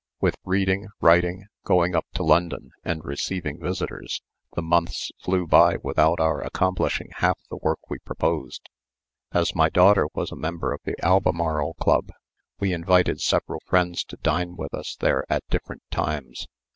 [0.19, 4.23] With reading, writing, going up to London, and receiving visitors,
[4.55, 8.67] the months flew by without our accomplishing half the work we proposed.
[9.31, 12.09] As my daughter was a member of the Albemarle Club,
[12.59, 16.47] we invited several friends to dine with us there at different times.